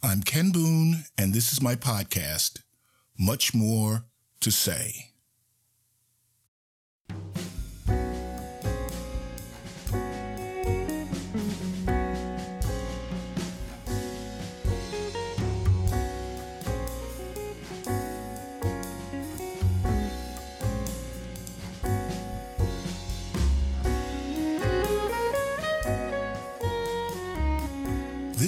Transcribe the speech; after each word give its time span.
I'm 0.00 0.22
Ken 0.22 0.52
Boone, 0.52 1.06
and 1.18 1.34
this 1.34 1.52
is 1.52 1.60
my 1.60 1.74
podcast, 1.74 2.62
Much 3.18 3.52
More 3.52 4.04
to 4.40 4.52
Say. 4.52 5.10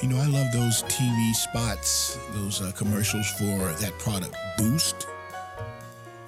You 0.00 0.08
know, 0.08 0.16
I 0.16 0.26
love 0.26 0.50
those 0.54 0.84
TV 0.84 1.34
spots, 1.34 2.18
those 2.30 2.62
uh, 2.62 2.72
commercials 2.72 3.28
for 3.32 3.74
that 3.74 3.92
product, 3.98 4.34
Boost, 4.56 5.06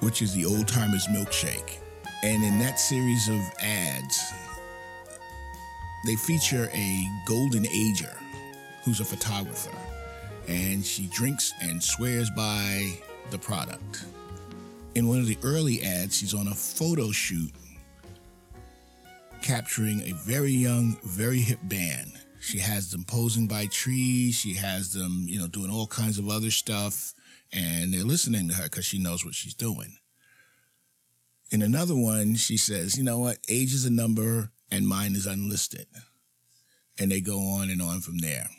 which 0.01 0.21
is 0.21 0.35
the 0.35 0.45
old 0.45 0.67
timers 0.67 1.07
milkshake. 1.07 1.79
And 2.23 2.43
in 2.43 2.59
that 2.59 2.79
series 2.79 3.29
of 3.29 3.39
ads, 3.59 4.33
they 6.05 6.15
feature 6.15 6.69
a 6.73 7.07
golden 7.25 7.67
ager 7.67 8.15
who's 8.83 8.99
a 8.99 9.05
photographer. 9.05 9.75
And 10.47 10.85
she 10.85 11.07
drinks 11.07 11.53
and 11.61 11.83
swears 11.83 12.29
by 12.29 12.97
the 13.29 13.37
product. 13.37 14.05
In 14.95 15.07
one 15.07 15.19
of 15.19 15.27
the 15.27 15.37
early 15.43 15.83
ads, 15.83 16.17
she's 16.17 16.33
on 16.33 16.47
a 16.47 16.55
photo 16.55 17.11
shoot 17.11 17.51
capturing 19.41 20.01
a 20.01 20.11
very 20.13 20.51
young, 20.51 20.97
very 21.03 21.39
hip 21.39 21.59
band. 21.63 22.11
She 22.39 22.59
has 22.59 22.91
them 22.91 23.03
posing 23.03 23.47
by 23.47 23.67
trees. 23.67 24.35
She 24.35 24.53
has 24.55 24.93
them, 24.93 25.25
you 25.27 25.39
know, 25.39 25.47
doing 25.47 25.71
all 25.71 25.87
kinds 25.87 26.17
of 26.19 26.29
other 26.29 26.51
stuff. 26.51 27.13
And 27.53 27.93
they're 27.93 28.03
listening 28.03 28.49
to 28.49 28.55
her 28.55 28.63
because 28.63 28.85
she 28.85 28.99
knows 28.99 29.23
what 29.23 29.35
she's 29.35 29.53
doing. 29.53 29.97
In 31.49 31.61
another 31.61 31.95
one, 31.95 32.35
she 32.35 32.57
says, 32.57 32.97
you 32.97 33.03
know 33.03 33.19
what? 33.19 33.37
Age 33.47 33.73
is 33.73 33.85
a 33.85 33.91
number 33.91 34.51
and 34.69 34.87
mine 34.87 35.15
is 35.15 35.25
unlisted. 35.25 35.87
And 36.99 37.11
they 37.11 37.21
go 37.21 37.39
on 37.39 37.69
and 37.69 37.81
on 37.81 38.01
from 38.01 38.17
there. 38.17 38.49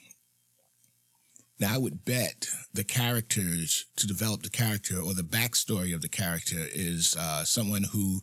Now, 1.61 1.75
I 1.75 1.78
would 1.78 2.05
bet 2.05 2.46
the 2.73 2.85
characters 2.85 3.86
to 3.96 4.07
develop 4.07 4.42
the 4.42 4.48
character 4.48 5.01
or 5.01 5.13
the 5.13 5.23
backstory 5.23 5.92
of 5.92 6.02
the 6.02 6.08
character 6.08 6.57
is 6.73 7.17
uh, 7.18 7.45
someone 7.45 7.85
who, 7.92 8.20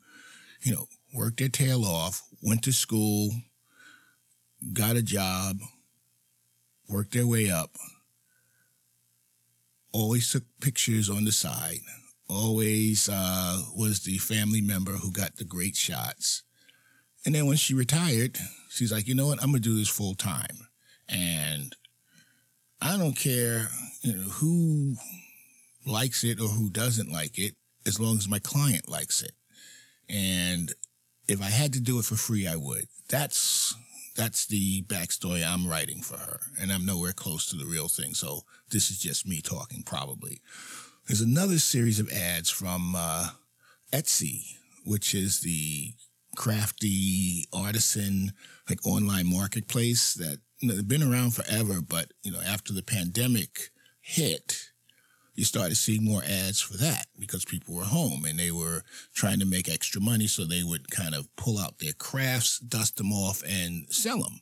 you 0.62 0.73
know, 0.73 0.88
worked 1.13 1.40
their 1.40 1.50
tail 1.50 1.84
off, 1.84 2.22
went 2.41 2.63
to 2.63 2.72
school, 2.72 3.31
got 4.72 4.95
a 4.95 5.01
job, 5.01 5.57
worked 6.90 7.13
their 7.13 7.28
way 7.28 7.50
up, 7.50 7.72
always 9.91 10.31
took 10.31 10.44
pictures 10.61 11.09
on 11.09 11.25
the 11.25 11.31
side, 11.31 11.79
always 12.28 13.09
uh, 13.09 13.62
was 13.75 14.02
the 14.02 14.18
family 14.18 14.62
member 14.62 14.94
who 14.94 15.12
got 15.12 15.36
the 15.36 15.44
great 15.44 15.75
shots. 15.75 16.44
And 17.25 17.34
then 17.34 17.47
when 17.47 17.58
she 17.58 17.74
retired, 17.74 18.38
she's 18.69 18.91
like, 18.91 19.08
you 19.08 19.16
know 19.16 19.28
what? 19.28 19.41
I'm 19.41 19.50
gonna 19.50 19.59
do 19.59 19.78
this 19.78 19.90
full 19.90 20.13
time, 20.13 20.68
and 21.09 21.75
I 22.81 22.97
don't 22.97 23.16
care, 23.16 23.69
you 24.02 24.16
know, 24.16 24.24
who 24.24 24.96
likes 25.85 26.24
it 26.24 26.40
or 26.40 26.47
who 26.47 26.69
doesn't 26.69 27.12
like 27.12 27.40
it, 27.40 27.56
as 27.85 28.00
long 28.00 28.18
as 28.18 28.30
my 28.30 28.40
client 28.40 28.90
likes 28.90 29.22
it. 29.24 29.34
And 30.08 30.72
if 31.28 31.41
I 31.41 31.50
had 31.50 31.74
to 31.74 31.81
do 31.81 31.97
it 32.00 32.06
for 32.06 32.16
free, 32.16 32.47
I 32.47 32.56
would. 32.56 32.85
That's 33.09 33.75
that's 34.16 34.46
the 34.46 34.84
backstory 34.84 35.46
I'm 35.46 35.68
writing 35.68 36.02
for 36.02 36.18
her, 36.18 36.40
and 36.59 36.72
I'm 36.72 36.85
nowhere 36.85 37.12
close 37.12 37.46
to 37.47 37.58
the 37.58 37.66
real 37.66 37.88
thing. 37.88 38.14
So 38.14 38.41
this 38.69 38.90
is 38.90 39.00
just 39.00 39.28
me 39.28 39.41
talking, 39.41 39.84
probably. 39.84 40.41
There's 41.07 41.21
another 41.21 41.59
series 41.59 41.99
of 41.99 42.11
ads 42.11 42.49
from 42.49 42.95
uh, 42.97 43.27
Etsy, 43.93 44.55
which 44.85 45.13
is 45.13 45.41
the 45.41 45.93
crafty 46.35 47.45
artisan 47.53 48.33
like 48.67 48.83
online 48.88 49.27
marketplace 49.31 50.16
that 50.16 50.39
you 50.59 50.67
know, 50.67 50.73
they've 50.73 50.88
been 50.88 51.03
around 51.03 51.35
forever, 51.35 51.79
but 51.79 52.11
you 52.23 52.31
know 52.31 52.41
after 52.41 52.73
the 52.73 52.81
pandemic 52.81 53.69
hit, 54.01 54.71
you 55.35 55.45
started 55.45 55.75
seeing 55.75 56.03
more 56.03 56.23
ads 56.23 56.59
for 56.59 56.75
that 56.77 57.05
because 57.19 57.45
people 57.45 57.75
were 57.75 57.83
home 57.83 58.25
and 58.25 58.39
they 58.39 58.51
were 58.51 58.81
trying 59.13 59.39
to 59.39 59.45
make 59.45 59.69
extra 59.69 60.01
money, 60.01 60.25
so 60.25 60.43
they 60.43 60.63
would 60.63 60.89
kind 60.89 61.13
of 61.13 61.33
pull 61.35 61.59
out 61.59 61.77
their 61.77 61.93
crafts, 61.93 62.57
dust 62.57 62.97
them 62.97 63.11
off, 63.11 63.43
and 63.47 63.85
sell 63.93 64.23
them. 64.23 64.39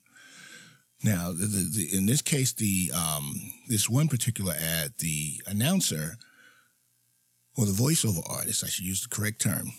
Now, 1.03 1.33
the, 1.33 1.45
the, 1.45 1.89
in 1.93 2.05
this 2.05 2.21
case, 2.21 2.53
the 2.53 2.93
um, 2.95 3.33
this 3.67 3.89
one 3.89 4.07
particular 4.07 4.53
ad, 4.57 4.93
the 4.99 5.41
announcer 5.45 6.15
or 7.57 7.65
the 7.65 7.71
voiceover 7.71 8.23
artist, 8.29 8.63
I 8.63 8.67
should 8.67 8.85
use 8.85 9.01
the 9.01 9.15
correct 9.15 9.41
term, 9.41 9.71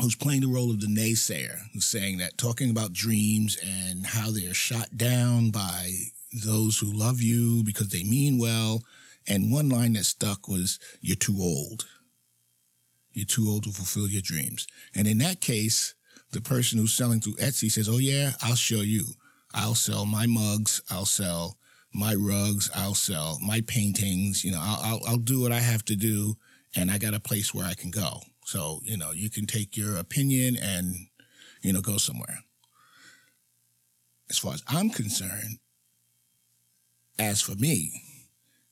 who's 0.00 0.14
playing 0.14 0.42
the 0.42 0.48
role 0.48 0.70
of 0.70 0.80
the 0.80 0.86
naysayer, 0.86 1.58
who's 1.72 1.86
saying 1.86 2.18
that 2.18 2.38
talking 2.38 2.70
about 2.70 2.92
dreams 2.92 3.58
and 3.64 4.06
how 4.06 4.30
they're 4.30 4.54
shot 4.54 4.96
down 4.96 5.50
by 5.50 5.92
those 6.44 6.78
who 6.78 6.92
love 6.92 7.20
you 7.20 7.62
because 7.64 7.88
they 7.88 8.04
mean 8.04 8.38
well. 8.38 8.82
And 9.28 9.52
one 9.52 9.68
line 9.68 9.92
that 9.94 10.04
stuck 10.04 10.48
was, 10.48 10.78
You're 11.00 11.16
too 11.16 11.36
old. 11.38 11.86
You're 13.12 13.26
too 13.26 13.46
old 13.48 13.64
to 13.64 13.70
fulfill 13.70 14.08
your 14.08 14.22
dreams. 14.22 14.66
And 14.94 15.06
in 15.06 15.18
that 15.18 15.40
case, 15.40 15.94
the 16.32 16.40
person 16.40 16.78
who's 16.78 16.94
selling 16.94 17.20
through 17.20 17.36
Etsy 17.36 17.70
says, 17.70 17.88
Oh, 17.88 17.98
yeah, 17.98 18.32
I'll 18.42 18.56
show 18.56 18.80
you. 18.80 19.04
I'll 19.54 19.74
sell 19.74 20.06
my 20.06 20.26
mugs. 20.26 20.82
I'll 20.90 21.04
sell 21.04 21.58
my 21.92 22.14
rugs. 22.14 22.70
I'll 22.74 22.94
sell 22.94 23.38
my 23.42 23.60
paintings. 23.60 24.44
You 24.44 24.52
know, 24.52 24.60
I'll, 24.60 24.80
I'll, 24.82 25.00
I'll 25.06 25.16
do 25.18 25.42
what 25.42 25.52
I 25.52 25.60
have 25.60 25.84
to 25.86 25.96
do 25.96 26.36
and 26.76 26.90
I 26.90 26.98
got 26.98 27.14
a 27.14 27.20
place 27.20 27.54
where 27.54 27.66
I 27.66 27.74
can 27.74 27.90
go. 27.90 28.20
So, 28.44 28.80
you 28.84 28.96
know, 28.96 29.12
you 29.12 29.30
can 29.30 29.46
take 29.46 29.76
your 29.76 29.96
opinion 29.96 30.56
and, 30.60 30.94
you 31.62 31.72
know, 31.72 31.80
go 31.80 31.96
somewhere. 31.96 32.38
As 34.30 34.38
far 34.38 34.54
as 34.54 34.62
I'm 34.66 34.90
concerned, 34.90 35.58
as 37.18 37.40
for 37.40 37.54
me, 37.54 38.02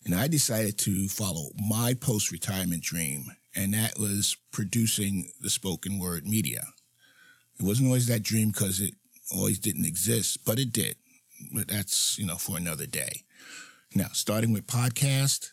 and 0.04 0.14
I 0.14 0.28
decided 0.28 0.78
to 0.78 1.08
follow 1.08 1.50
my 1.56 1.94
post 1.94 2.32
retirement 2.32 2.82
dream, 2.82 3.26
and 3.54 3.74
that 3.74 3.98
was 3.98 4.36
producing 4.50 5.30
the 5.40 5.50
spoken 5.50 5.98
word 5.98 6.26
media. 6.26 6.64
It 7.58 7.64
wasn't 7.64 7.88
always 7.88 8.06
that 8.06 8.22
dream 8.22 8.50
because 8.50 8.80
it 8.80 8.94
always 9.30 9.58
didn't 9.58 9.84
exist, 9.84 10.44
but 10.46 10.58
it 10.58 10.72
did. 10.72 10.96
But 11.54 11.68
that's, 11.68 12.18
you 12.18 12.26
know, 12.26 12.36
for 12.36 12.56
another 12.56 12.86
day. 12.86 13.24
Now, 13.94 14.08
starting 14.12 14.52
with 14.52 14.66
podcast, 14.66 15.50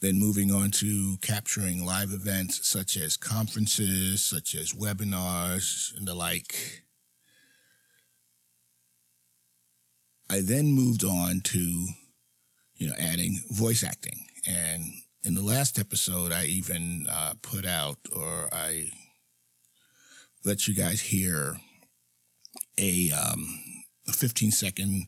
then 0.00 0.18
moving 0.18 0.50
on 0.52 0.70
to 0.70 1.16
capturing 1.22 1.84
live 1.84 2.10
events 2.12 2.66
such 2.66 2.96
as 2.96 3.16
conferences, 3.16 4.22
such 4.22 4.54
as 4.54 4.72
webinars, 4.72 5.96
and 5.96 6.06
the 6.06 6.14
like. 6.14 6.82
I 10.30 10.40
then 10.40 10.72
moved 10.72 11.04
on 11.04 11.40
to, 11.44 11.58
you 12.76 12.88
know, 12.88 12.94
adding 12.98 13.40
voice 13.50 13.84
acting. 13.84 14.26
And 14.46 14.84
in 15.24 15.34
the 15.34 15.42
last 15.42 15.78
episode, 15.78 16.32
I 16.32 16.46
even 16.46 17.06
uh, 17.08 17.34
put 17.40 17.64
out 17.64 17.98
or 18.14 18.48
I 18.52 18.90
let 20.44 20.66
you 20.68 20.74
guys 20.74 21.00
hear 21.00 21.56
a, 22.78 23.10
um, 23.12 23.58
a 24.08 24.12
15 24.12 24.50
second 24.50 25.06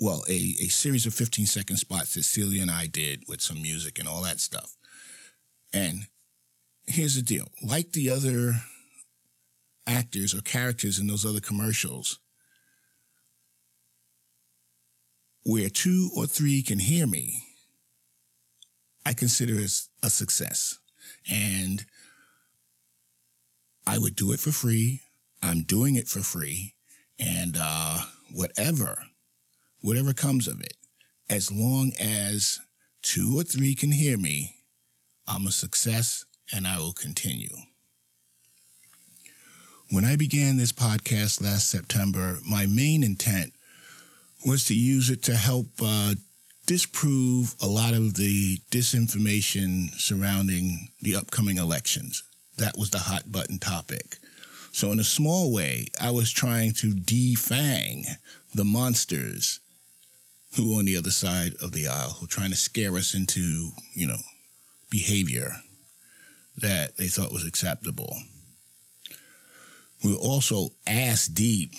well, 0.00 0.24
a, 0.28 0.32
a 0.32 0.68
series 0.68 1.04
of 1.04 1.12
15 1.12 1.44
second 1.46 1.76
spots 1.76 2.14
that 2.14 2.24
Celia 2.24 2.62
and 2.62 2.70
I 2.70 2.86
did 2.86 3.24
with 3.28 3.42
some 3.42 3.60
music 3.60 3.98
and 3.98 4.08
all 4.08 4.22
that 4.22 4.40
stuff. 4.40 4.74
And 5.72 6.06
here's 6.86 7.14
the 7.14 7.22
deal 7.22 7.48
like 7.62 7.92
the 7.92 8.10
other 8.10 8.54
actors 9.86 10.34
or 10.34 10.40
characters 10.40 10.98
in 10.98 11.06
those 11.06 11.26
other 11.26 11.40
commercials 11.40 12.18
where 15.44 15.68
two 15.68 16.10
or 16.16 16.26
three 16.26 16.62
can 16.62 16.78
hear 16.78 17.06
me, 17.06 17.42
I 19.04 19.12
consider 19.12 19.54
it 19.58 19.70
a 20.02 20.10
success. 20.10 20.78
And 21.30 21.84
I 23.86 23.98
would 23.98 24.16
do 24.16 24.32
it 24.32 24.40
for 24.40 24.52
free. 24.52 25.00
I'm 25.42 25.62
doing 25.62 25.96
it 25.96 26.08
for 26.08 26.20
free. 26.20 26.74
And 27.18 27.56
uh, 27.58 28.00
whatever, 28.32 28.98
whatever 29.80 30.12
comes 30.12 30.46
of 30.46 30.60
it, 30.60 30.74
as 31.28 31.50
long 31.50 31.92
as 32.00 32.60
two 33.02 33.38
or 33.38 33.42
three 33.42 33.74
can 33.74 33.92
hear 33.92 34.16
me, 34.16 34.56
I'm 35.26 35.46
a 35.46 35.52
success 35.52 36.24
and 36.52 36.66
I 36.66 36.78
will 36.78 36.92
continue. 36.92 37.56
When 39.90 40.04
I 40.04 40.16
began 40.16 40.56
this 40.56 40.72
podcast 40.72 41.42
last 41.42 41.68
September, 41.68 42.38
my 42.48 42.66
main 42.66 43.02
intent 43.02 43.52
was 44.46 44.64
to 44.66 44.74
use 44.74 45.10
it 45.10 45.22
to 45.24 45.34
help 45.34 45.66
uh, 45.82 46.14
disprove 46.66 47.54
a 47.60 47.66
lot 47.66 47.94
of 47.94 48.14
the 48.14 48.58
disinformation 48.70 49.90
surrounding 49.98 50.88
the 51.00 51.16
upcoming 51.16 51.58
elections. 51.58 52.22
That 52.56 52.76
was 52.78 52.90
the 52.90 52.98
hot 52.98 53.32
button 53.32 53.58
topic. 53.58 54.18
So, 54.72 54.92
in 54.92 55.00
a 55.00 55.04
small 55.04 55.52
way, 55.52 55.86
I 56.00 56.10
was 56.10 56.30
trying 56.30 56.72
to 56.74 56.92
defang 56.92 58.04
the 58.54 58.64
monsters 58.64 59.59
who 60.56 60.78
on 60.78 60.84
the 60.84 60.96
other 60.96 61.10
side 61.10 61.54
of 61.62 61.72
the 61.72 61.86
aisle 61.86 62.10
who 62.18 62.24
are 62.24 62.28
trying 62.28 62.50
to 62.50 62.56
scare 62.56 62.96
us 62.96 63.14
into, 63.14 63.70
you 63.94 64.06
know, 64.06 64.18
behavior 64.90 65.52
that 66.56 66.96
they 66.96 67.06
thought 67.06 67.32
was 67.32 67.46
acceptable. 67.46 68.16
We 70.04 70.12
were 70.12 70.18
also 70.18 70.70
ass 70.86 71.26
deep 71.26 71.74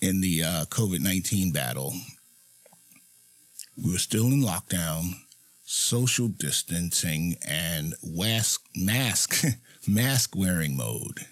in 0.00 0.20
the 0.20 0.42
uh, 0.42 0.64
COVID 0.66 1.00
19 1.00 1.52
battle. 1.52 1.92
We 3.82 3.92
were 3.92 3.98
still 3.98 4.26
in 4.26 4.40
lockdown, 4.40 5.10
social 5.64 6.28
distancing, 6.28 7.36
and 7.46 7.94
mask, 8.02 8.64
mask, 8.74 9.44
mask 9.86 10.34
wearing 10.34 10.76
mode. 10.76 11.26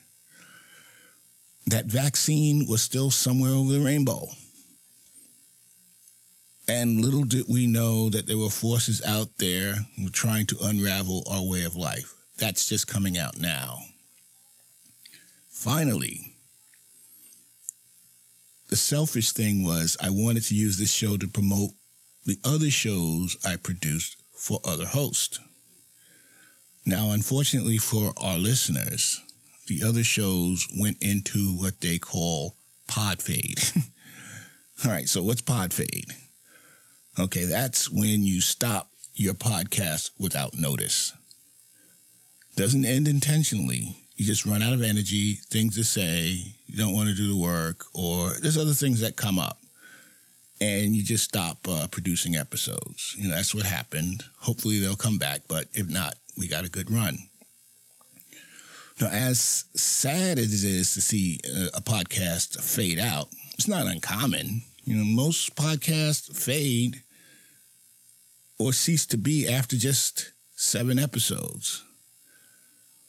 That 1.66 1.86
vaccine 1.86 2.66
was 2.68 2.82
still 2.82 3.10
somewhere 3.10 3.52
over 3.52 3.72
the 3.72 3.80
rainbow. 3.80 4.28
And 6.66 7.04
little 7.04 7.24
did 7.24 7.44
we 7.48 7.66
know 7.66 8.08
that 8.08 8.26
there 8.26 8.38
were 8.38 8.48
forces 8.48 9.02
out 9.04 9.28
there 9.38 9.74
trying 10.12 10.46
to 10.46 10.56
unravel 10.62 11.24
our 11.30 11.42
way 11.42 11.64
of 11.64 11.76
life. 11.76 12.14
That's 12.38 12.68
just 12.68 12.86
coming 12.86 13.18
out 13.18 13.38
now. 13.38 13.78
Finally, 15.50 16.34
the 18.68 18.76
selfish 18.76 19.32
thing 19.32 19.64
was 19.64 19.96
I 20.00 20.10
wanted 20.10 20.44
to 20.44 20.54
use 20.54 20.78
this 20.78 20.92
show 20.92 21.16
to 21.16 21.28
promote 21.28 21.70
the 22.24 22.38
other 22.44 22.70
shows 22.70 23.36
I 23.44 23.56
produced 23.56 24.16
for 24.32 24.58
other 24.64 24.86
hosts. 24.86 25.38
Now, 26.86 27.10
unfortunately 27.10 27.78
for 27.78 28.12
our 28.16 28.38
listeners, 28.38 29.20
the 29.68 29.82
other 29.86 30.02
shows 30.02 30.66
went 30.78 30.98
into 31.00 31.52
what 31.56 31.80
they 31.80 31.98
call 31.98 32.56
pod 32.86 33.22
fade. 33.22 33.60
All 34.84 34.90
right, 34.90 35.08
so 35.08 35.22
what's 35.22 35.40
pod 35.40 35.72
fade? 35.72 36.12
Okay, 37.18 37.44
that's 37.44 37.88
when 37.88 38.24
you 38.24 38.40
stop 38.40 38.88
your 39.14 39.34
podcast 39.34 40.10
without 40.18 40.58
notice. 40.58 41.12
Doesn't 42.56 42.84
end 42.84 43.06
intentionally. 43.06 43.96
You 44.16 44.26
just 44.26 44.44
run 44.44 44.62
out 44.62 44.72
of 44.72 44.82
energy, 44.82 45.34
things 45.50 45.76
to 45.76 45.84
say, 45.84 46.54
you 46.66 46.76
don't 46.76 46.92
want 46.92 47.08
to 47.08 47.14
do 47.14 47.28
the 47.28 47.40
work, 47.40 47.84
or 47.94 48.30
there's 48.40 48.58
other 48.58 48.72
things 48.72 49.00
that 49.00 49.16
come 49.16 49.38
up. 49.38 49.58
And 50.60 50.94
you 50.94 51.04
just 51.04 51.24
stop 51.24 51.58
uh, 51.68 51.86
producing 51.88 52.34
episodes. 52.34 53.14
You 53.16 53.28
know, 53.28 53.36
that's 53.36 53.54
what 53.54 53.66
happened. 53.66 54.24
Hopefully 54.38 54.80
they'll 54.80 54.96
come 54.96 55.18
back, 55.18 55.42
but 55.48 55.66
if 55.72 55.88
not, 55.88 56.14
we 56.36 56.48
got 56.48 56.64
a 56.64 56.70
good 56.70 56.90
run. 56.90 57.18
Now, 59.00 59.08
as 59.08 59.64
sad 59.74 60.38
as 60.38 60.64
it 60.64 60.70
is 60.70 60.94
to 60.94 61.00
see 61.00 61.38
a 61.74 61.80
podcast 61.80 62.60
fade 62.60 62.98
out, 62.98 63.28
it's 63.54 63.68
not 63.68 63.86
uncommon. 63.86 64.62
You 64.84 64.96
know, 64.96 65.04
most 65.04 65.56
podcasts 65.56 66.36
fade 66.36 67.02
or 68.58 68.72
cease 68.72 69.06
to 69.06 69.18
be 69.18 69.48
after 69.48 69.76
just 69.76 70.32
seven 70.54 70.98
episodes. 70.98 71.84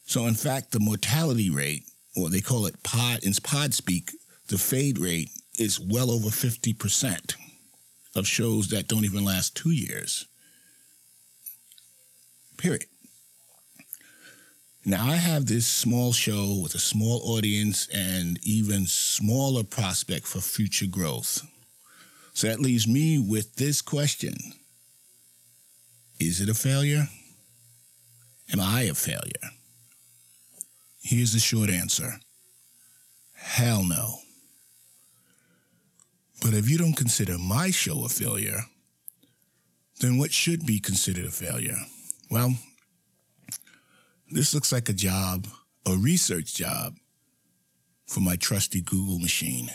So, 0.04 0.26
in 0.26 0.34
fact, 0.34 0.72
the 0.72 0.80
mortality 0.80 1.50
rate, 1.50 1.84
or 2.16 2.30
they 2.30 2.40
call 2.40 2.66
it 2.66 2.82
pod, 2.82 3.24
in 3.24 3.32
pod 3.42 3.74
speak, 3.74 4.12
the 4.48 4.58
fade 4.58 4.98
rate 4.98 5.30
is 5.58 5.80
well 5.80 6.10
over 6.10 6.28
50% 6.28 7.34
of 8.14 8.26
shows 8.26 8.68
that 8.68 8.88
don't 8.88 9.04
even 9.04 9.24
last 9.24 9.56
two 9.56 9.70
years. 9.70 10.26
Period. 12.56 12.84
Now, 14.84 15.08
I 15.08 15.16
have 15.16 15.46
this 15.46 15.66
small 15.66 16.12
show 16.12 16.60
with 16.62 16.74
a 16.76 16.78
small 16.78 17.20
audience 17.24 17.88
and 17.92 18.38
even 18.44 18.86
smaller 18.86 19.64
prospect 19.64 20.26
for 20.26 20.40
future 20.40 20.86
growth. 20.86 21.42
So 22.34 22.46
that 22.46 22.60
leaves 22.60 22.86
me 22.86 23.18
with 23.18 23.56
this 23.56 23.82
question 23.82 24.36
Is 26.18 26.40
it 26.40 26.48
a 26.48 26.54
failure? 26.54 27.08
Am 28.52 28.60
I 28.60 28.82
a 28.82 28.94
failure? 28.94 29.50
Here's 31.02 31.32
the 31.32 31.38
short 31.38 31.70
answer 31.70 32.14
Hell 33.34 33.84
no. 33.84 34.16
But 36.42 36.54
if 36.54 36.68
you 36.68 36.78
don't 36.78 36.96
consider 36.96 37.38
my 37.38 37.70
show 37.70 38.04
a 38.04 38.08
failure, 38.08 38.60
then 40.00 40.18
what 40.18 40.32
should 40.32 40.66
be 40.66 40.78
considered 40.78 41.24
a 41.24 41.30
failure? 41.30 41.78
Well, 42.30 42.54
this 44.30 44.54
looks 44.54 44.72
like 44.72 44.88
a 44.88 44.92
job, 44.92 45.46
a 45.86 45.96
research 45.96 46.54
job 46.54 46.96
for 48.06 48.20
my 48.20 48.36
trusty 48.36 48.80
Google 48.80 49.18
machine. 49.18 49.70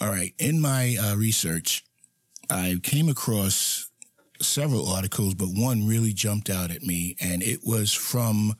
All 0.00 0.08
right, 0.08 0.34
in 0.38 0.60
my 0.60 0.96
uh, 1.00 1.16
research, 1.16 1.84
I 2.48 2.78
came 2.82 3.08
across 3.08 3.89
several 4.40 4.88
articles, 4.88 5.34
but 5.34 5.48
one 5.48 5.86
really 5.86 6.12
jumped 6.12 6.50
out 6.50 6.70
at 6.70 6.82
me, 6.82 7.16
and 7.20 7.42
it 7.42 7.60
was 7.64 7.92
from 7.92 8.54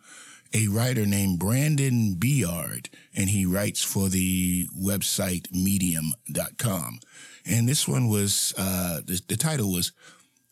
a 0.52 0.68
writer 0.68 1.06
named 1.06 1.38
Brandon 1.38 2.14
Beard, 2.14 2.88
and 3.14 3.30
he 3.30 3.46
writes 3.46 3.82
for 3.82 4.08
the 4.08 4.66
website 4.78 5.52
medium.com. 5.52 7.00
And 7.46 7.68
this 7.68 7.86
one 7.86 8.08
was, 8.08 8.52
uh, 8.58 9.00
the, 9.04 9.20
the 9.28 9.36
title 9.36 9.72
was 9.72 9.92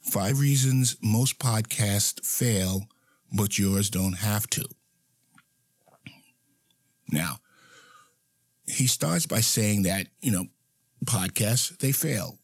Five 0.00 0.40
Reasons 0.40 0.96
Most 1.02 1.38
Podcasts 1.38 2.24
Fail 2.24 2.88
but 3.32 3.58
yours 3.58 3.90
don't 3.90 4.14
have 4.14 4.48
to. 4.50 4.64
Now, 7.10 7.36
he 8.66 8.86
starts 8.86 9.26
by 9.26 9.40
saying 9.40 9.82
that, 9.82 10.06
you 10.20 10.30
know, 10.30 10.46
podcasts, 11.04 11.76
they 11.78 11.92
fail. 11.92 12.38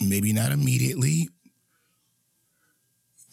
Maybe 0.00 0.32
not 0.32 0.52
immediately, 0.52 1.30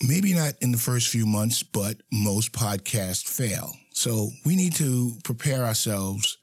maybe 0.08 0.34
not 0.34 0.54
in 0.62 0.72
the 0.72 0.78
first 0.78 1.08
few 1.10 1.26
months, 1.26 1.64
but 1.64 1.98
most 2.12 2.52
podcasts 2.52 3.28
fail. 3.28 3.74
So 3.92 4.30
we 4.46 4.56
need 4.56 4.74
to 4.76 5.14
prepare 5.24 5.66
ourselves. 5.66 6.38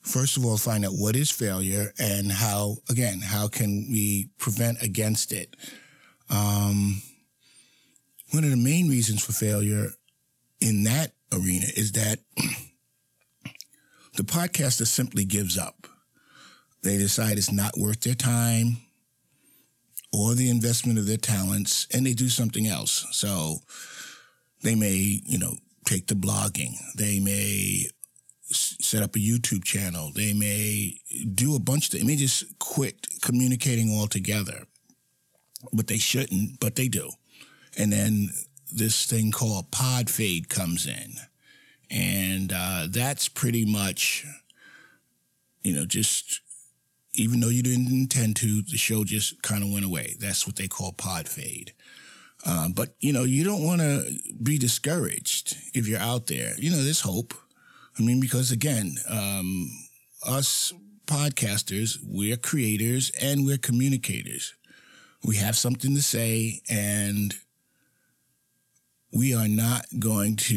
First 0.00 0.36
of 0.36 0.44
all, 0.44 0.56
find 0.56 0.84
out 0.84 0.92
what 0.92 1.14
is 1.14 1.30
failure 1.30 1.92
and 1.98 2.32
how, 2.32 2.76
again, 2.90 3.20
how 3.20 3.48
can 3.48 3.86
we 3.90 4.30
prevent 4.38 4.82
against 4.82 5.32
it? 5.32 5.54
Um, 6.30 7.02
one 8.30 8.44
of 8.44 8.50
the 8.50 8.56
main 8.56 8.88
reasons 8.88 9.24
for 9.24 9.32
failure 9.32 9.90
in 10.60 10.84
that 10.84 11.12
arena 11.32 11.66
is 11.76 11.92
that 11.92 12.18
the 14.16 14.22
podcaster 14.22 14.86
simply 14.86 15.24
gives 15.24 15.58
up. 15.58 15.86
They 16.82 16.98
decide 16.98 17.38
it's 17.38 17.52
not 17.52 17.76
worth 17.76 18.00
their 18.00 18.14
time 18.14 18.78
or 20.12 20.34
the 20.34 20.50
investment 20.50 20.98
of 20.98 21.06
their 21.06 21.16
talents 21.16 21.86
and 21.92 22.04
they 22.04 22.12
do 22.12 22.28
something 22.28 22.66
else. 22.66 23.06
So 23.12 23.56
they 24.62 24.74
may, 24.74 25.20
you 25.24 25.38
know, 25.38 25.56
take 25.86 26.06
to 26.08 26.14
blogging. 26.14 26.74
They 26.96 27.18
may 27.18 27.86
set 28.42 29.02
up 29.02 29.16
a 29.16 29.18
YouTube 29.18 29.64
channel. 29.64 30.10
They 30.14 30.34
may 30.34 30.98
do 31.34 31.56
a 31.56 31.60
bunch 31.60 31.86
of, 31.86 31.98
they 31.98 32.06
may 32.06 32.16
just 32.16 32.58
quit 32.58 33.06
communicating 33.22 33.90
altogether. 33.90 34.66
But 35.72 35.86
they 35.86 35.98
shouldn't, 35.98 36.60
but 36.60 36.74
they 36.74 36.88
do. 36.88 37.10
And 37.78 37.92
then 37.92 38.30
this 38.70 39.06
thing 39.06 39.30
called 39.30 39.70
pod 39.70 40.10
fade 40.10 40.48
comes 40.48 40.86
in. 40.86 41.14
And 41.90 42.52
uh, 42.54 42.86
that's 42.90 43.28
pretty 43.28 43.64
much, 43.64 44.26
you 45.62 45.74
know, 45.74 45.84
just 45.84 46.40
even 47.14 47.40
though 47.40 47.48
you 47.48 47.62
didn't 47.62 47.88
intend 47.92 48.36
to, 48.36 48.62
the 48.62 48.78
show 48.78 49.04
just 49.04 49.42
kind 49.42 49.62
of 49.62 49.70
went 49.70 49.84
away. 49.84 50.16
That's 50.18 50.46
what 50.46 50.56
they 50.56 50.68
call 50.68 50.92
pod 50.92 51.28
fade. 51.28 51.72
Uh, 52.44 52.68
but, 52.68 52.94
you 53.00 53.12
know, 53.12 53.24
you 53.24 53.44
don't 53.44 53.64
want 53.64 53.80
to 53.80 54.18
be 54.42 54.58
discouraged 54.58 55.56
if 55.74 55.86
you're 55.86 56.00
out 56.00 56.26
there. 56.26 56.54
You 56.58 56.70
know, 56.70 56.82
there's 56.82 57.00
hope. 57.02 57.34
I 57.98 58.02
mean, 58.02 58.20
because 58.20 58.50
again, 58.50 58.96
um, 59.08 59.70
us 60.26 60.72
podcasters, 61.06 61.98
we're 62.02 62.36
creators 62.36 63.12
and 63.20 63.44
we're 63.44 63.58
communicators. 63.58 64.54
We 65.24 65.36
have 65.36 65.56
something 65.56 65.94
to 65.94 66.02
say 66.02 66.62
and 66.68 67.34
we 69.12 69.34
are 69.34 69.48
not 69.48 69.84
going 69.98 70.36
to, 70.36 70.54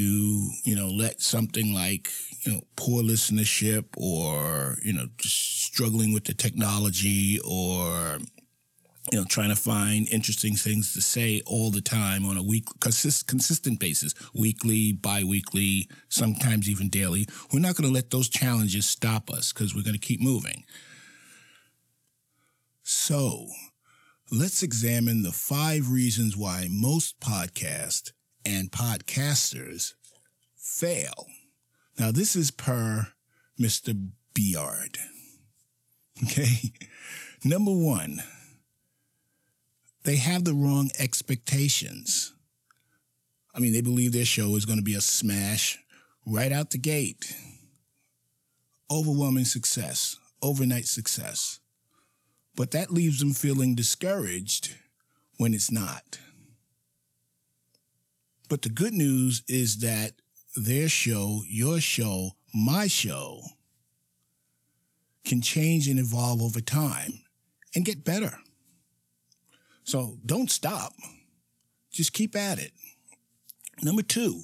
you 0.63 0.75
know, 0.75 0.87
let 0.87 1.21
something 1.21 1.73
like, 1.73 2.09
you 2.45 2.53
know, 2.53 2.61
poor 2.75 3.01
listenership 3.01 3.85
or, 3.97 4.77
you 4.83 4.93
know, 4.93 5.07
just 5.17 5.63
struggling 5.63 6.13
with 6.13 6.25
the 6.25 6.33
technology 6.33 7.39
or, 7.43 8.19
you 9.11 9.19
know, 9.19 9.25
trying 9.25 9.49
to 9.49 9.55
find 9.55 10.07
interesting 10.09 10.55
things 10.55 10.93
to 10.93 11.01
say 11.01 11.41
all 11.45 11.71
the 11.71 11.81
time 11.81 12.23
on 12.23 12.37
a 12.37 12.43
week 12.43 12.65
consist, 12.79 13.27
consistent 13.27 13.79
basis, 13.79 14.13
weekly, 14.33 14.93
bi-weekly, 14.93 15.89
sometimes 16.07 16.69
even 16.69 16.87
daily. 16.87 17.27
We're 17.51 17.59
not 17.59 17.75
going 17.75 17.89
to 17.89 17.93
let 17.93 18.11
those 18.11 18.29
challenges 18.29 18.85
stop 18.85 19.31
us 19.31 19.51
because 19.51 19.75
we're 19.75 19.83
going 19.83 19.93
to 19.93 19.99
keep 19.99 20.21
moving. 20.21 20.63
So, 22.83 23.47
let's 24.31 24.61
examine 24.61 25.23
the 25.23 25.31
five 25.31 25.89
reasons 25.89 26.37
why 26.37 26.67
most 26.69 27.19
podcasts 27.19 28.11
and 28.45 28.71
podcasters 28.71 29.93
fail. 30.55 31.25
Now, 31.97 32.11
this 32.11 32.35
is 32.35 32.51
per 32.51 33.07
Mr. 33.59 34.09
Beard. 34.33 34.97
Okay. 36.23 36.71
Number 37.43 37.71
one, 37.71 38.23
they 40.03 40.17
have 40.17 40.43
the 40.43 40.53
wrong 40.53 40.89
expectations. 40.97 42.33
I 43.53 43.59
mean, 43.59 43.73
they 43.73 43.81
believe 43.81 44.11
their 44.11 44.25
show 44.25 44.55
is 44.55 44.65
going 44.65 44.79
to 44.79 44.83
be 44.83 44.95
a 44.95 45.01
smash 45.01 45.79
right 46.25 46.51
out 46.51 46.71
the 46.71 46.77
gate. 46.77 47.35
Overwhelming 48.91 49.45
success, 49.45 50.17
overnight 50.41 50.85
success. 50.85 51.59
But 52.55 52.71
that 52.71 52.91
leaves 52.91 53.19
them 53.19 53.33
feeling 53.33 53.75
discouraged 53.75 54.75
when 55.37 55.53
it's 55.53 55.71
not. 55.71 56.19
But 58.47 58.61
the 58.61 58.69
good 58.69 58.93
news 58.93 59.43
is 59.47 59.77
that 59.77 60.13
their 60.55 60.89
show, 60.89 61.41
your 61.47 61.79
show, 61.79 62.31
my 62.53 62.87
show 62.87 63.41
can 65.25 65.41
change 65.41 65.87
and 65.87 65.99
evolve 65.99 66.41
over 66.41 66.61
time 66.61 67.19
and 67.75 67.83
get 67.83 68.05
better. 68.05 68.37
So 69.83 70.17
don't 70.25 70.49
stop. 70.49 70.93
Just 71.91 72.13
keep 72.13 72.35
at 72.35 72.59
it. 72.59 72.71
Number 73.81 74.01
two, 74.01 74.41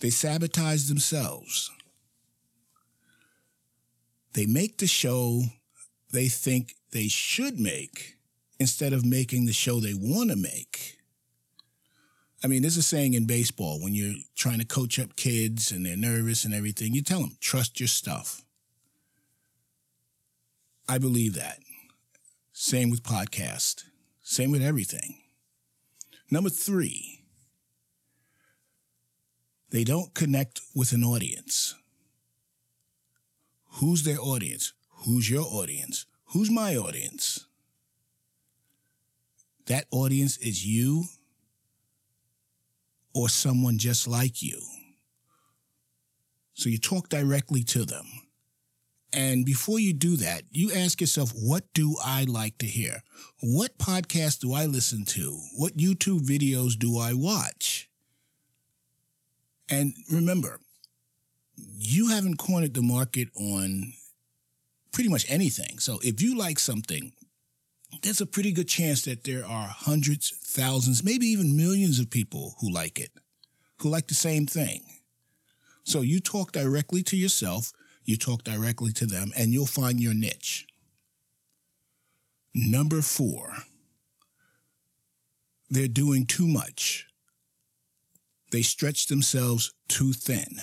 they 0.00 0.10
sabotage 0.10 0.88
themselves. 0.88 1.70
They 4.32 4.46
make 4.46 4.78
the 4.78 4.86
show 4.86 5.42
they 6.12 6.28
think 6.28 6.74
they 6.90 7.08
should 7.08 7.58
make 7.58 8.16
instead 8.58 8.92
of 8.92 9.04
making 9.04 9.46
the 9.46 9.52
show 9.52 9.80
they 9.80 9.94
want 9.94 10.30
to 10.30 10.36
make. 10.36 10.98
I 12.44 12.48
mean, 12.48 12.62
there's 12.62 12.76
a 12.76 12.82
saying 12.82 13.14
in 13.14 13.26
baseball 13.26 13.80
when 13.80 13.94
you're 13.94 14.16
trying 14.34 14.58
to 14.58 14.64
coach 14.64 14.98
up 14.98 15.14
kids 15.14 15.70
and 15.70 15.86
they're 15.86 15.96
nervous 15.96 16.44
and 16.44 16.52
everything, 16.52 16.92
you 16.92 17.02
tell 17.02 17.20
them, 17.20 17.36
trust 17.40 17.78
your 17.78 17.86
stuff. 17.86 18.42
I 20.88 20.98
believe 20.98 21.34
that. 21.34 21.60
Same 22.52 22.90
with 22.90 23.04
podcast. 23.04 23.84
Same 24.22 24.50
with 24.50 24.62
everything. 24.62 25.18
Number 26.30 26.50
three, 26.50 27.24
they 29.70 29.84
don't 29.84 30.12
connect 30.12 30.60
with 30.74 30.92
an 30.92 31.04
audience. 31.04 31.74
Who's 33.74 34.02
their 34.02 34.18
audience? 34.20 34.72
Who's 35.04 35.30
your 35.30 35.44
audience? 35.44 36.06
Who's 36.26 36.50
my 36.50 36.76
audience? 36.76 37.46
That 39.66 39.86
audience 39.90 40.36
is 40.38 40.66
you 40.66 41.04
or 43.14 43.28
someone 43.28 43.78
just 43.78 44.06
like 44.06 44.42
you. 44.42 44.60
So 46.54 46.68
you 46.68 46.78
talk 46.78 47.08
directly 47.08 47.62
to 47.64 47.84
them. 47.84 48.06
And 49.12 49.44
before 49.44 49.78
you 49.78 49.92
do 49.92 50.16
that, 50.16 50.42
you 50.50 50.72
ask 50.72 51.00
yourself, 51.00 51.32
what 51.34 51.64
do 51.74 51.96
I 52.02 52.24
like 52.24 52.56
to 52.58 52.66
hear? 52.66 53.02
What 53.42 53.76
podcast 53.76 54.40
do 54.40 54.54
I 54.54 54.64
listen 54.64 55.04
to? 55.06 55.38
What 55.56 55.76
YouTube 55.76 56.20
videos 56.20 56.78
do 56.78 56.98
I 56.98 57.12
watch? 57.12 57.90
And 59.68 59.94
remember, 60.10 60.60
you 61.56 62.08
haven't 62.08 62.38
cornered 62.38 62.74
the 62.74 62.82
market 62.82 63.28
on 63.36 63.92
pretty 64.92 65.10
much 65.10 65.26
anything. 65.28 65.78
So 65.78 65.98
if 66.02 66.22
you 66.22 66.36
like 66.36 66.58
something, 66.58 67.12
there's 68.00 68.20
a 68.20 68.26
pretty 68.26 68.52
good 68.52 68.68
chance 68.68 69.02
that 69.02 69.24
there 69.24 69.44
are 69.44 69.68
hundreds, 69.68 70.30
thousands, 70.30 71.04
maybe 71.04 71.26
even 71.26 71.56
millions 71.56 71.98
of 71.98 72.10
people 72.10 72.54
who 72.60 72.70
like 72.70 72.98
it, 72.98 73.10
who 73.80 73.90
like 73.90 74.08
the 74.08 74.14
same 74.14 74.46
thing. 74.46 74.82
So 75.84 76.00
you 76.00 76.20
talk 76.20 76.52
directly 76.52 77.02
to 77.04 77.16
yourself, 77.16 77.72
you 78.04 78.16
talk 78.16 78.44
directly 78.44 78.92
to 78.92 79.06
them, 79.06 79.32
and 79.36 79.52
you'll 79.52 79.66
find 79.66 80.00
your 80.00 80.14
niche. 80.14 80.66
Number 82.54 83.02
four, 83.02 83.54
they're 85.70 85.88
doing 85.88 86.26
too 86.26 86.46
much. 86.46 87.06
They 88.50 88.62
stretch 88.62 89.06
themselves 89.06 89.72
too 89.88 90.12
thin. 90.12 90.60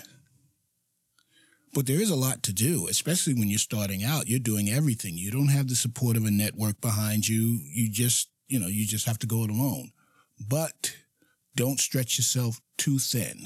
But 1.73 1.85
there 1.85 2.01
is 2.01 2.09
a 2.09 2.15
lot 2.15 2.41
to 2.43 2.53
do, 2.53 2.87
especially 2.87 3.35
when 3.35 3.47
you're 3.47 3.59
starting 3.59 4.03
out. 4.03 4.27
You're 4.27 4.39
doing 4.39 4.69
everything. 4.69 5.17
You 5.17 5.31
don't 5.31 5.49
have 5.49 5.67
the 5.67 5.75
support 5.75 6.17
of 6.17 6.25
a 6.25 6.31
network 6.31 6.81
behind 6.81 7.27
you. 7.27 7.59
You 7.63 7.89
just, 7.89 8.29
you 8.47 8.59
know, 8.59 8.67
you 8.67 8.87
just 8.87 9.05
have 9.05 9.19
to 9.19 9.27
go 9.27 9.43
it 9.43 9.51
alone. 9.51 9.91
But 10.39 10.95
don't 11.55 11.79
stretch 11.79 12.17
yourself 12.17 12.59
too 12.77 12.97
thin. 12.97 13.45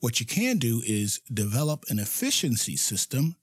What 0.00 0.20
you 0.20 0.26
can 0.26 0.58
do 0.58 0.82
is 0.84 1.20
develop 1.32 1.84
an 1.88 1.98
efficiency 1.98 2.76
system, 2.76 3.36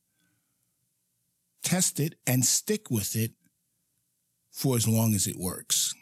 test 1.63 1.99
it, 1.99 2.15
and 2.27 2.45
stick 2.45 2.91
with 2.91 3.15
it 3.15 3.31
for 4.51 4.75
as 4.75 4.87
long 4.87 5.15
as 5.15 5.25
it 5.25 5.37
works. 5.37 5.95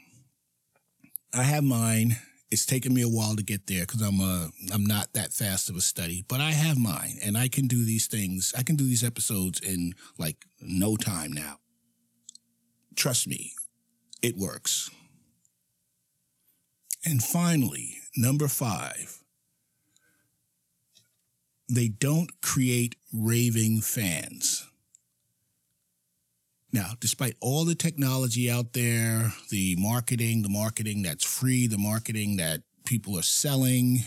I 1.33 1.43
have 1.43 1.63
mine 1.63 2.17
it's 2.51 2.65
taken 2.65 2.93
me 2.93 3.01
a 3.01 3.07
while 3.07 3.35
to 3.37 3.43
get 3.43 3.67
there 3.67 3.81
because 3.81 4.01
I'm 4.01 4.19
a 4.19 4.49
I'm 4.73 4.85
not 4.85 5.13
that 5.13 5.31
fast 5.31 5.69
of 5.69 5.77
a 5.77 5.81
study, 5.81 6.25
but 6.27 6.41
I 6.41 6.51
have 6.51 6.77
mine 6.77 7.17
and 7.23 7.37
I 7.37 7.47
can 7.47 7.67
do 7.67 7.85
these 7.85 8.07
things. 8.07 8.53
I 8.57 8.63
can 8.63 8.75
do 8.75 8.83
these 8.83 9.03
episodes 9.03 9.61
in 9.61 9.93
like 10.17 10.45
no 10.59 10.97
time 10.97 11.31
now. 11.31 11.59
Trust 12.95 13.27
me, 13.27 13.53
it 14.21 14.37
works. 14.37 14.89
And 17.05 17.23
finally, 17.23 17.97
number 18.15 18.47
five, 18.47 19.23
they 21.69 21.87
don't 21.87 22.41
create 22.41 22.95
raving 23.13 23.81
fans. 23.81 24.60
Now, 26.73 26.93
despite 26.99 27.35
all 27.41 27.65
the 27.65 27.75
technology 27.75 28.49
out 28.49 28.73
there, 28.73 29.33
the 29.49 29.75
marketing, 29.77 30.41
the 30.41 30.49
marketing 30.49 31.01
that's 31.01 31.25
free, 31.25 31.67
the 31.67 31.77
marketing 31.77 32.37
that 32.37 32.61
people 32.85 33.17
are 33.17 33.23
selling, 33.23 33.99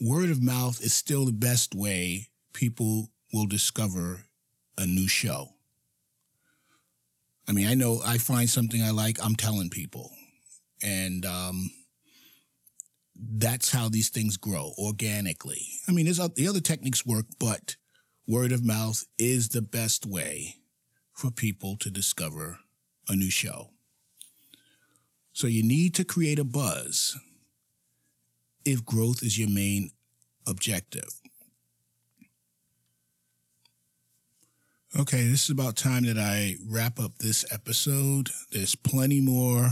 word 0.00 0.30
of 0.30 0.42
mouth 0.42 0.80
is 0.80 0.92
still 0.92 1.24
the 1.24 1.32
best 1.32 1.74
way 1.74 2.28
people 2.52 3.10
will 3.32 3.46
discover 3.46 4.24
a 4.76 4.84
new 4.84 5.06
show. 5.06 5.50
I 7.48 7.52
mean, 7.52 7.68
I 7.68 7.74
know 7.74 8.00
I 8.04 8.18
find 8.18 8.50
something 8.50 8.82
I 8.82 8.90
like, 8.90 9.24
I'm 9.24 9.36
telling 9.36 9.70
people. 9.70 10.10
And 10.82 11.24
um, 11.24 11.70
that's 13.16 13.70
how 13.70 13.88
these 13.88 14.08
things 14.10 14.36
grow 14.36 14.72
organically. 14.76 15.66
I 15.88 15.92
mean, 15.92 16.04
there's 16.04 16.18
the 16.18 16.48
other 16.48 16.60
techniques 16.60 17.06
work, 17.06 17.26
but 17.38 17.76
word 18.26 18.52
of 18.52 18.64
mouth 18.64 19.04
is 19.18 19.48
the 19.48 19.62
best 19.62 20.04
way 20.04 20.57
for 21.18 21.32
people 21.32 21.74
to 21.74 21.90
discover 21.90 22.60
a 23.08 23.16
new 23.16 23.28
show. 23.28 23.70
So 25.32 25.48
you 25.48 25.64
need 25.64 25.92
to 25.96 26.04
create 26.04 26.38
a 26.38 26.44
buzz 26.44 27.18
if 28.64 28.84
growth 28.84 29.24
is 29.24 29.36
your 29.36 29.48
main 29.48 29.90
objective. 30.46 31.08
Okay, 34.96 35.26
this 35.26 35.42
is 35.42 35.50
about 35.50 35.74
time 35.74 36.04
that 36.06 36.18
I 36.18 36.54
wrap 36.64 37.00
up 37.00 37.18
this 37.18 37.44
episode. 37.52 38.30
There's 38.52 38.76
plenty 38.76 39.20
more 39.20 39.70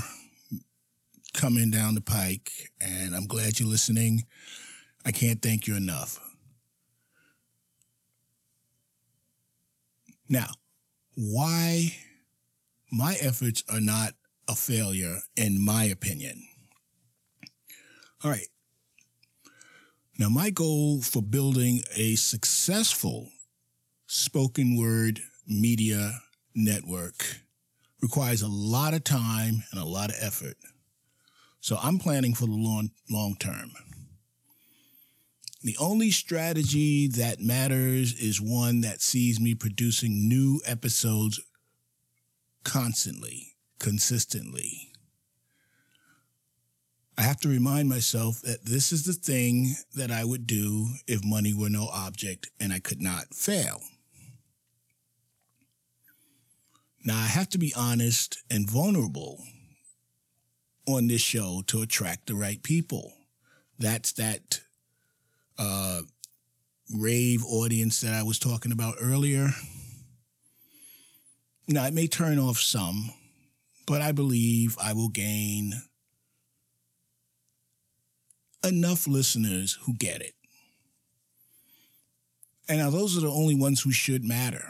coming 1.32 1.70
down 1.70 1.94
the 1.94 2.00
pike, 2.00 2.50
and 2.80 3.14
I'm 3.14 3.28
glad 3.28 3.60
you're 3.60 3.68
listening. 3.68 4.26
I 5.04 5.12
can't 5.12 5.40
thank 5.40 5.68
you 5.68 5.76
enough. 5.76 6.18
Now, 10.28 10.48
why 11.16 11.96
my 12.92 13.16
efforts 13.20 13.64
are 13.68 13.80
not 13.80 14.12
a 14.48 14.54
failure, 14.54 15.18
in 15.36 15.64
my 15.64 15.84
opinion. 15.84 16.46
All 18.22 18.30
right. 18.30 18.46
Now, 20.18 20.28
my 20.28 20.50
goal 20.50 21.02
for 21.02 21.20
building 21.20 21.82
a 21.94 22.14
successful 22.16 23.28
spoken 24.06 24.76
word 24.78 25.20
media 25.46 26.20
network 26.54 27.40
requires 28.00 28.42
a 28.42 28.48
lot 28.48 28.94
of 28.94 29.04
time 29.04 29.64
and 29.70 29.80
a 29.80 29.84
lot 29.84 30.10
of 30.10 30.16
effort. 30.20 30.56
So 31.60 31.76
I'm 31.82 31.98
planning 31.98 32.34
for 32.34 32.46
the 32.46 32.52
long, 32.52 32.90
long 33.10 33.36
term. 33.38 33.72
The 35.66 35.76
only 35.78 36.12
strategy 36.12 37.08
that 37.08 37.40
matters 37.40 38.14
is 38.14 38.40
one 38.40 38.82
that 38.82 39.02
sees 39.02 39.40
me 39.40 39.56
producing 39.56 40.28
new 40.28 40.60
episodes 40.64 41.40
constantly, 42.62 43.56
consistently. 43.80 44.92
I 47.18 47.22
have 47.22 47.40
to 47.40 47.48
remind 47.48 47.88
myself 47.88 48.42
that 48.42 48.64
this 48.64 48.92
is 48.92 49.06
the 49.06 49.12
thing 49.12 49.74
that 49.96 50.12
I 50.12 50.22
would 50.22 50.46
do 50.46 50.86
if 51.08 51.24
money 51.24 51.52
were 51.52 51.68
no 51.68 51.88
object 51.88 52.48
and 52.60 52.72
I 52.72 52.78
could 52.78 53.00
not 53.02 53.34
fail. 53.34 53.80
Now, 57.04 57.18
I 57.18 57.26
have 57.26 57.48
to 57.48 57.58
be 57.58 57.74
honest 57.76 58.40
and 58.48 58.70
vulnerable 58.70 59.42
on 60.86 61.08
this 61.08 61.22
show 61.22 61.64
to 61.66 61.82
attract 61.82 62.28
the 62.28 62.36
right 62.36 62.62
people. 62.62 63.14
That's 63.80 64.12
that 64.12 64.60
uh, 65.58 66.02
rave 66.94 67.44
audience 67.44 68.00
that 68.00 68.12
I 68.12 68.22
was 68.22 68.38
talking 68.38 68.72
about 68.72 68.96
earlier. 69.00 69.50
Now, 71.68 71.84
it 71.86 71.94
may 71.94 72.06
turn 72.06 72.38
off 72.38 72.58
some, 72.58 73.10
but 73.86 74.00
I 74.00 74.12
believe 74.12 74.76
I 74.80 74.92
will 74.92 75.08
gain 75.08 75.74
enough 78.64 79.06
listeners 79.06 79.78
who 79.82 79.94
get 79.94 80.20
it. 80.20 80.34
And 82.68 82.78
now 82.78 82.90
those 82.90 83.16
are 83.16 83.20
the 83.20 83.30
only 83.30 83.54
ones 83.54 83.82
who 83.82 83.92
should 83.92 84.24
matter. 84.24 84.68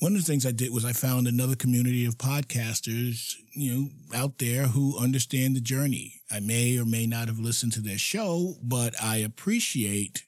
One 0.00 0.16
of 0.16 0.18
the 0.18 0.24
things 0.24 0.44
I 0.44 0.52
did 0.52 0.72
was 0.72 0.84
I 0.84 0.92
found 0.92 1.28
another 1.28 1.54
community 1.54 2.04
of 2.06 2.18
podcasters, 2.18 3.36
you 3.52 3.72
know, 3.72 3.88
out 4.18 4.38
there 4.38 4.64
who 4.64 4.98
understand 4.98 5.54
the 5.54 5.60
journey. 5.60 6.21
I 6.32 6.40
may 6.40 6.78
or 6.78 6.84
may 6.84 7.06
not 7.06 7.28
have 7.28 7.38
listened 7.38 7.72
to 7.74 7.80
their 7.80 7.98
show, 7.98 8.56
but 8.62 8.94
I 9.02 9.18
appreciate 9.18 10.24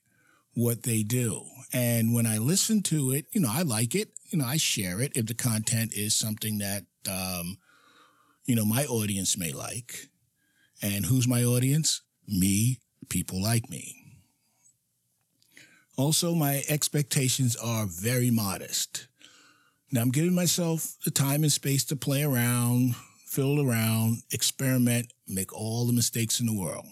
what 0.55 0.83
they 0.83 1.03
do. 1.03 1.45
And 1.73 2.15
when 2.15 2.27
I 2.27 2.39
listen 2.39 2.83
to 2.85 3.11
it, 3.11 3.27
you 3.33 3.41
know, 3.41 3.51
I 3.51 3.63
like 3.63 3.95
it. 3.95 4.11
You 4.31 4.39
know, 4.39 4.45
I 4.45 4.57
share 4.57 5.01
it 5.01 5.13
if 5.17 5.27
the 5.27 5.35
content 5.35 5.93
is 5.95 6.15
something 6.15 6.59
that, 6.59 6.85
um, 7.11 7.59
you 8.45 8.55
know, 8.55 8.65
my 8.65 8.85
audience 8.85 9.39
may 9.39 9.53
like. 9.53 10.09
And 10.83 11.07
who's 11.07 11.27
my 11.27 11.43
audience? 11.43 12.03
Me, 12.29 12.81
people 13.09 13.43
like 13.43 13.71
me. 13.71 13.97
Also, 15.97 16.35
my 16.35 16.63
expectations 16.69 17.57
are 17.57 17.87
very 17.87 18.31
modest. 18.31 19.07
Now, 19.93 20.03
I'm 20.03 20.11
giving 20.11 20.35
myself 20.35 20.97
the 21.05 21.11
time 21.11 21.45
and 21.45 21.53
space 21.53 21.85
to 21.85 21.97
play 21.97 22.25
around, 22.25 22.97
fiddle 23.35 23.69
around, 23.69 24.23
experiment, 24.31 25.13
make 25.27 25.53
all 25.53 25.87
the 25.87 25.93
mistakes 25.93 26.41
in 26.41 26.47
the 26.47 26.59
world. 26.59 26.87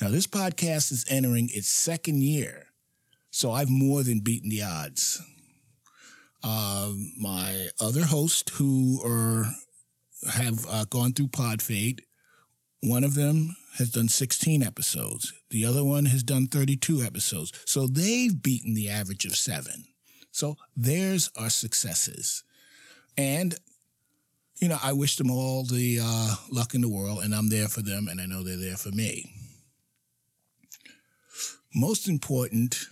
Now, 0.00 0.08
this 0.08 0.26
podcast 0.26 0.92
is 0.92 1.04
entering 1.08 1.48
its 1.52 1.68
second 1.68 2.22
year, 2.22 2.66
so 3.30 3.52
I've 3.52 3.70
more 3.70 4.02
than 4.02 4.20
beaten 4.20 4.50
the 4.50 4.62
odds. 4.62 5.22
Uh, 6.42 6.92
my 7.18 7.68
other 7.80 8.04
hosts 8.04 8.56
who 8.56 9.00
are 9.04 9.46
have 10.30 10.66
uh, 10.68 10.84
gone 10.90 11.12
through 11.12 11.28
Podfade 11.28 12.00
one 12.84 13.02
of 13.02 13.14
them 13.14 13.56
has 13.78 13.90
done 13.90 14.08
16 14.08 14.62
episodes. 14.62 15.32
The 15.48 15.64
other 15.64 15.82
one 15.82 16.04
has 16.04 16.22
done 16.22 16.48
32 16.48 17.02
episodes. 17.02 17.50
So 17.64 17.86
they've 17.86 18.42
beaten 18.42 18.74
the 18.74 18.90
average 18.90 19.24
of 19.24 19.36
seven. 19.36 19.86
So 20.32 20.56
there's 20.76 21.30
our 21.34 21.48
successes. 21.48 22.44
And, 23.16 23.54
you 24.58 24.68
know, 24.68 24.78
I 24.82 24.92
wish 24.92 25.16
them 25.16 25.30
all 25.30 25.64
the 25.64 26.00
uh, 26.02 26.34
luck 26.50 26.74
in 26.74 26.80
the 26.80 26.88
world, 26.88 27.22
and 27.22 27.34
I'm 27.34 27.48
there 27.48 27.68
for 27.68 27.82
them, 27.82 28.08
and 28.08 28.20
I 28.20 28.26
know 28.26 28.42
they're 28.42 28.56
there 28.56 28.76
for 28.76 28.90
me. 28.90 29.30
Most 31.74 32.08
important 32.08 32.86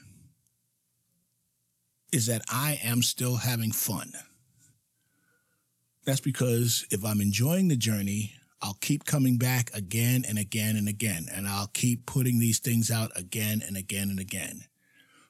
is 2.13 2.27
that 2.27 2.43
I 2.51 2.81
am 2.83 3.03
still 3.03 3.37
having 3.37 3.73
fun. 3.73 4.13
That's 6.05 6.21
because 6.21 6.85
if 6.91 7.05
I'm 7.05 7.21
enjoying 7.21 7.69
the 7.69 7.77
journey, 7.77 8.35
I'll 8.61 8.77
keep 8.81 9.05
coming 9.05 9.39
back 9.39 9.71
again 9.73 10.25
and 10.29 10.39
again 10.39 10.77
and 10.77 10.89
again, 10.89 11.27
and 11.33 11.49
I'll 11.49 11.69
keep 11.69 12.07
putting 12.07 12.39
these 12.39 12.59
things 12.59 12.91
out 12.91 13.11
again 13.17 13.63
and 13.67 13.77
again 13.77 14.11
and 14.11 14.19
again. 14.19 14.65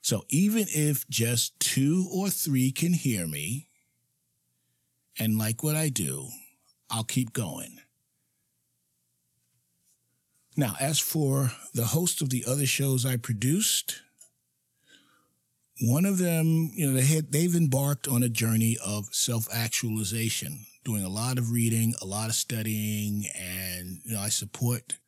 So 0.01 0.25
even 0.29 0.67
if 0.69 1.09
just 1.09 1.59
two 1.61 2.09
or 2.13 2.29
three 2.29 2.73
can 2.73 2.93
hear 2.93 3.27
me 3.27 3.69
and 5.19 5.39
like 5.39 5.63
what 5.63 5.77
I 5.77 5.89
do, 5.89 6.29
I'll 6.91 7.05
keep 7.05 7.33
going. 7.33 7.79
Now, 10.57 10.75
as 10.81 10.99
for 10.99 11.53
the 11.75 11.87
host 11.87 12.21
of 12.21 12.31
the 12.31 12.45
other 12.47 12.67
shows 12.67 13.07
I 13.07 13.17
produced, 13.17 14.03
one 15.81 16.05
of 16.05 16.19
them, 16.19 16.71
you 16.75 16.87
know, 16.87 16.93
they 16.93 17.07
had, 17.07 17.33
they've 17.33 17.55
embarked 17.55 18.07
on 18.07 18.23
a 18.23 18.29
journey 18.29 18.77
of 18.85 19.07
self 19.13 19.49
actualization 19.53 20.67
doing 20.85 21.05
a 21.05 21.09
lot 21.09 21.39
of 21.39 21.51
reading, 21.51 21.95
a 22.03 22.07
lot 22.07 22.29
of 22.29 22.35
studying, 22.35 23.25
and 23.35 24.01
you 24.05 24.15
know, 24.15 24.21
I 24.21 24.29
support 24.29 24.99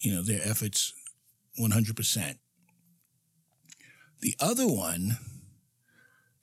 you 0.00 0.14
know 0.14 0.22
their 0.22 0.40
efforts 0.44 0.92
100%. 1.58 2.38
The 4.20 4.34
other 4.40 4.66
one 4.66 5.18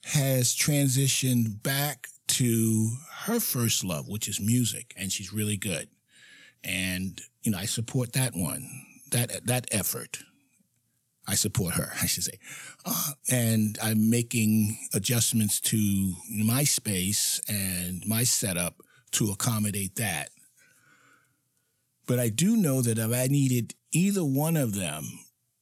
has 0.05 0.55
transitioned 0.55 1.61
back 1.63 2.07
to 2.31 2.91
her 3.25 3.39
first 3.39 3.83
love, 3.83 4.07
which 4.07 4.27
is 4.27 4.39
music, 4.39 4.93
and 4.97 5.11
she's 5.11 5.33
really 5.33 5.57
good. 5.57 5.89
And 6.63 7.21
you 7.43 7.51
know, 7.51 7.57
I 7.57 7.65
support 7.65 8.13
that 8.13 8.33
one, 8.35 8.67
that 9.11 9.45
that 9.45 9.67
effort. 9.71 10.23
I 11.27 11.35
support 11.35 11.75
her, 11.75 11.91
I 12.01 12.07
should 12.07 12.23
say. 12.23 12.39
Uh, 12.85 13.11
and 13.29 13.77
I'm 13.81 14.09
making 14.09 14.77
adjustments 14.93 15.59
to 15.61 16.13
my 16.29 16.63
space 16.63 17.39
and 17.47 18.03
my 18.07 18.23
setup 18.23 18.81
to 19.11 19.31
accommodate 19.31 19.95
that. 19.97 20.29
But 22.07 22.19
I 22.19 22.29
do 22.29 22.57
know 22.57 22.81
that 22.81 22.97
if 22.97 23.13
I 23.13 23.27
needed 23.27 23.75
either 23.91 24.23
one 24.25 24.57
of 24.57 24.73
them 24.73 25.03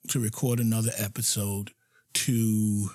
to 0.09 0.19
record 0.19 0.59
another 0.59 0.91
episode, 0.97 1.71
to 2.13 2.89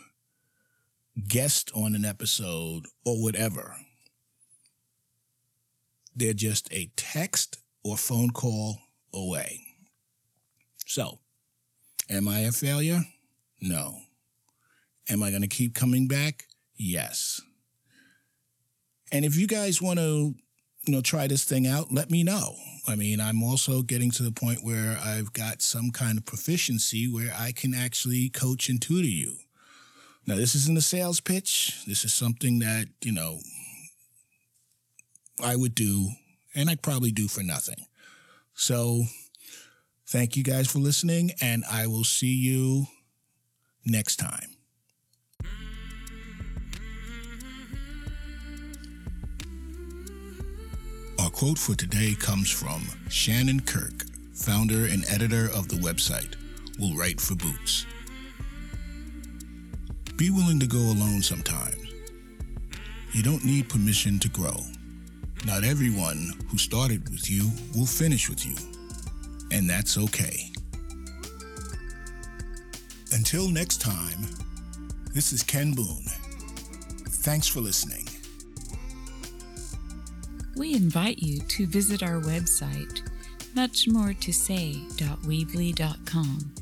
guest 1.29 1.71
on 1.75 1.95
an 1.95 2.05
episode, 2.05 2.85
or 3.05 3.23
whatever, 3.23 3.77
they're 6.15 6.35
just 6.35 6.73
a 6.73 6.91
text 6.97 7.59
or 7.83 7.97
phone 7.97 8.31
call 8.31 8.79
away. 9.13 9.61
So, 10.87 11.21
Am 12.11 12.29
I 12.29 12.41
a 12.41 12.53
failure? 12.53 13.03
No. 13.61 13.97
Am 15.09 15.23
I 15.23 15.31
going 15.31 15.43
to 15.43 15.49
keep 15.49 15.75
coming 15.75 16.07
back? 16.07 16.45
Yes. 16.77 17.41
And 19.11 19.25
if 19.25 19.37
you 19.37 19.47
guys 19.47 19.81
want 19.81 19.99
to, 19.99 20.35
you 20.87 20.95
know, 20.95 21.01
try 21.01 21.27
this 21.27 21.45
thing 21.45 21.67
out, 21.67 21.93
let 21.93 22.11
me 22.11 22.23
know. 22.23 22.57
I 22.87 22.95
mean, 22.95 23.21
I'm 23.21 23.43
also 23.43 23.81
getting 23.81 24.11
to 24.13 24.23
the 24.23 24.33
point 24.33 24.61
where 24.63 24.99
I've 25.03 25.33
got 25.33 25.63
some 25.63 25.91
kind 25.93 26.19
of 26.19 26.27
proficiency 26.27 27.07
where 27.11 27.33
I 27.37 27.53
can 27.53 27.75
actually 27.75 28.29
coach 28.29 28.69
and 28.69 28.81
tutor 28.81 29.09
you. 29.09 29.37
Now, 30.27 30.37
this 30.37 30.55
isn't 30.55 30.79
a 30.79 30.83
sales 30.83 31.21
pitch. 31.21 31.85
This 31.87 32.05
is 32.05 32.15
something 32.15 32.59
that, 32.61 32.87
you 33.03 33.13
know, 33.13 33.41
I 35.43 35.57
would 35.57 35.75
do 35.75 36.11
and 36.55 36.71
I'd 36.71 36.83
probably 36.83 37.11
do 37.11 37.29
for 37.29 37.43
nothing. 37.43 37.87
So 38.55 39.05
Thank 40.15 40.37
you 40.37 40.45
guys 40.45 40.71
for 40.71 40.79
listening, 40.79 41.33
and 41.41 41.65
I 41.69 41.87
will 41.87 42.05
see 42.05 42.33
you 42.33 42.87
next 43.85 44.17
time. 44.17 44.51
Our 51.19 51.31
quote 51.31 51.59
for 51.59 51.75
today 51.75 52.15
comes 52.15 52.51
from 52.51 52.87
Shannon 53.09 53.59
Kirk, 53.61 54.05
founder 54.35 54.85
and 54.87 55.05
editor 55.09 55.47
of 55.47 55.69
the 55.69 55.77
website 55.77 56.37
Will 56.79 56.95
Write 56.95 57.21
for 57.21 57.35
Boots. 57.35 57.87
Be 60.17 60.31
willing 60.31 60.61
to 60.61 60.67
go 60.67 60.79
alone 60.79 61.23
sometimes. 61.23 61.77
You 63.13 63.23
don't 63.23 63.45
need 63.45 63.69
permission 63.69 64.19
to 64.21 64.29
grow. 64.29 64.61
Not 65.45 65.65
everyone 65.65 66.33
who 66.49 66.59
started 66.59 67.09
with 67.11 67.31
you 67.31 67.51
will 67.75 67.87
finish 67.87 68.29
with 68.29 68.47
you 68.47 68.55
and 69.55 69.71
that's 69.71 69.97
okay. 69.97 70.51
Until 73.13 73.49
next 73.49 73.81
time, 73.81 74.27
this 75.13 75.33
is 75.33 75.45
Ken 75.45 75.73
Boone. 75.73 76.05
Thanks 77.09 77.47
for 77.47 77.61
listening. 77.61 78.09
We 80.57 80.75
invite 80.75 81.21
you 81.21 81.39
to 81.41 81.67
visit 81.67 82.03
our 82.03 82.21
website, 82.21 83.03
muchmoretosay.weebly.com. 83.55 86.53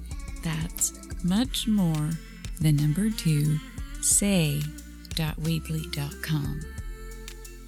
That's 0.43 1.25
much 1.25 1.69
more 1.69 2.11
the 2.63 2.73
number 2.73 3.11
two, 3.11 3.59
say.weebly.com. 4.01 6.61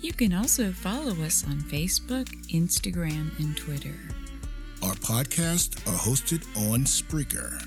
You 0.01 0.13
can 0.13 0.33
also 0.35 0.71
follow 0.71 1.13
us 1.25 1.45
on 1.47 1.61
Facebook, 1.63 2.29
Instagram, 2.53 3.37
and 3.39 3.57
Twitter. 3.57 3.97
Our 4.83 4.95
podcasts 4.95 5.77
are 5.89 5.99
hosted 5.99 6.45
on 6.71 6.85
Spreaker. 6.85 7.59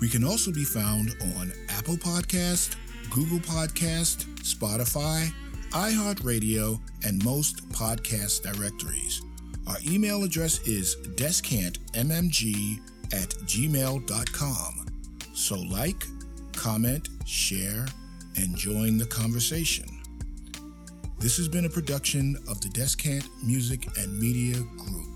We 0.00 0.08
can 0.08 0.22
also 0.24 0.52
be 0.52 0.64
found 0.64 1.16
on 1.38 1.52
Apple 1.70 1.96
Podcast, 1.96 2.76
Google 3.10 3.38
Podcast, 3.40 4.26
Spotify, 4.42 5.32
iHeartRadio, 5.70 6.78
and 7.04 7.24
most 7.24 7.68
podcast 7.70 8.42
directories. 8.42 9.22
Our 9.66 9.76
email 9.86 10.22
address 10.22 10.60
is 10.68 10.96
descantmmg 11.16 12.80
at 13.12 13.30
gmail.com. 13.30 14.86
So 15.34 15.58
like, 15.60 16.04
comment, 16.58 17.08
share, 17.24 17.86
and 18.36 18.56
join 18.56 18.98
the 18.98 19.06
conversation. 19.06 19.86
This 21.20 21.36
has 21.36 21.48
been 21.48 21.66
a 21.66 21.68
production 21.68 22.36
of 22.48 22.60
the 22.60 22.68
Descant 22.70 23.24
Music 23.44 23.86
and 23.96 24.18
Media 24.18 24.56
Group. 24.76 25.07